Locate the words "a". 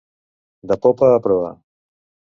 1.19-1.23